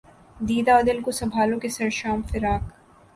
دیدہ 0.39 0.73
و 0.77 0.81
دل 0.87 1.01
کو 1.01 1.11
سنبھالو 1.11 1.59
کہ 1.59 1.69
سر 1.69 1.89
شام 1.99 2.21
فراق 2.21 2.61